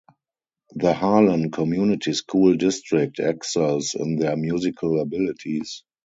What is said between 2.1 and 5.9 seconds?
School District excels in their musical abilities.